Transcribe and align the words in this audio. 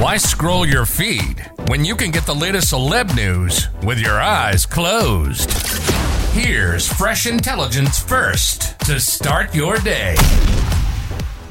Why 0.00 0.16
scroll 0.16 0.66
your 0.66 0.86
feed 0.86 1.48
when 1.68 1.84
you 1.84 1.94
can 1.94 2.10
get 2.10 2.26
the 2.26 2.34
latest 2.34 2.72
celeb 2.72 3.14
news 3.14 3.68
with 3.84 4.00
your 4.00 4.20
eyes 4.20 4.66
closed? 4.66 5.50
Here's 6.32 6.92
fresh 6.92 7.26
intelligence 7.26 8.02
first 8.02 8.78
to 8.80 8.98
start 8.98 9.54
your 9.54 9.76
day. 9.78 10.16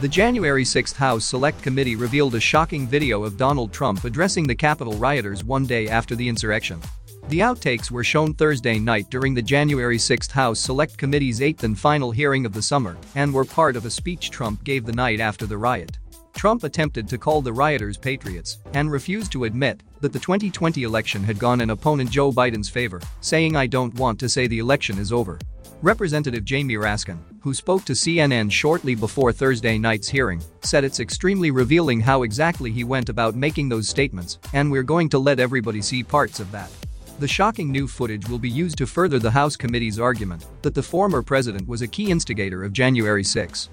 The 0.01 0.07
January 0.09 0.63
6th 0.63 0.95
House 0.95 1.25
Select 1.25 1.61
Committee 1.61 1.95
revealed 1.95 2.35
a 2.35 2.39
shocking 2.39 2.87
video 2.87 3.23
of 3.23 3.37
Donald 3.37 3.71
Trump 3.71 4.03
addressing 4.03 4.47
the 4.47 4.55
Capitol 4.55 4.93
rioters 4.93 5.43
one 5.43 5.65
day 5.65 5.87
after 5.87 6.15
the 6.15 6.27
insurrection. 6.27 6.81
The 7.29 7.41
outtakes 7.41 7.91
were 7.91 8.03
shown 8.03 8.33
Thursday 8.33 8.79
night 8.79 9.11
during 9.11 9.35
the 9.35 9.41
January 9.43 9.99
6th 9.99 10.31
House 10.31 10.59
Select 10.59 10.97
Committee's 10.97 11.43
eighth 11.43 11.63
and 11.63 11.77
final 11.77 12.09
hearing 12.09 12.43
of 12.43 12.53
the 12.53 12.61
summer 12.63 12.97
and 13.13 13.31
were 13.31 13.45
part 13.45 13.75
of 13.75 13.85
a 13.85 13.89
speech 13.91 14.31
Trump 14.31 14.63
gave 14.63 14.83
the 14.83 14.93
night 14.93 15.19
after 15.19 15.45
the 15.45 15.55
riot. 15.55 15.99
Trump 16.33 16.63
attempted 16.63 17.07
to 17.07 17.19
call 17.19 17.43
the 17.43 17.53
rioters 17.53 17.97
patriots 17.97 18.57
and 18.73 18.91
refused 18.91 19.31
to 19.33 19.43
admit 19.43 19.83
that 20.01 20.11
the 20.11 20.17
2020 20.17 20.81
election 20.81 21.23
had 21.23 21.37
gone 21.37 21.61
in 21.61 21.69
opponent 21.69 22.09
Joe 22.09 22.31
Biden's 22.31 22.67
favor, 22.67 22.99
saying 23.21 23.55
I 23.55 23.67
don't 23.67 23.93
want 23.93 24.19
to 24.21 24.27
say 24.27 24.47
the 24.47 24.57
election 24.57 24.97
is 24.97 25.11
over. 25.11 25.37
Representative 25.83 26.43
Jamie 26.43 26.77
Raskin, 26.77 27.19
who 27.41 27.53
spoke 27.53 27.85
to 27.85 27.93
CNN 27.93 28.51
shortly 28.51 28.95
before 28.95 29.31
Thursday 29.31 29.77
night's 29.77 30.09
hearing, 30.09 30.41
said 30.63 30.83
it's 30.83 30.99
extremely 30.99 31.51
revealing 31.51 31.99
how 31.99 32.23
exactly 32.23 32.71
he 32.71 32.83
went 32.83 33.07
about 33.07 33.35
making 33.35 33.69
those 33.69 33.87
statements, 33.87 34.39
and 34.53 34.71
we're 34.71 34.81
going 34.81 35.09
to 35.09 35.19
let 35.19 35.39
everybody 35.39 35.83
see 35.83 36.03
parts 36.03 36.39
of 36.39 36.51
that. 36.51 36.71
The 37.19 37.27
shocking 37.27 37.69
new 37.69 37.85
footage 37.85 38.29
will 38.29 38.39
be 38.39 38.49
used 38.49 38.77
to 38.77 38.87
further 38.87 39.19
the 39.19 39.31
House 39.31 39.57
committee's 39.57 39.99
argument 39.99 40.45
that 40.61 40.73
the 40.73 40.81
former 40.81 41.21
president 41.21 41.67
was 41.67 41.81
a 41.81 41.87
key 41.87 42.11
instigator 42.11 42.63
of 42.63 42.71
January 42.71 43.25
6. 43.25 43.67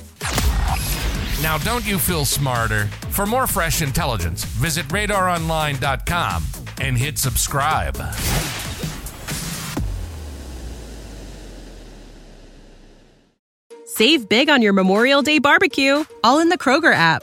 Now, 1.42 1.56
don't 1.58 1.86
you 1.86 1.96
feel 1.96 2.24
smarter? 2.24 2.86
For 3.10 3.24
more 3.24 3.46
fresh 3.46 3.82
intelligence, 3.82 4.44
visit 4.44 4.84
radaronline.com 4.88 6.44
and 6.80 6.98
hit 6.98 7.18
subscribe. 7.18 7.96
Save 13.84 14.28
big 14.28 14.50
on 14.50 14.60
your 14.60 14.72
Memorial 14.72 15.22
Day 15.22 15.38
barbecue, 15.38 16.04
all 16.24 16.40
in 16.40 16.48
the 16.48 16.58
Kroger 16.58 16.92
app. 16.92 17.22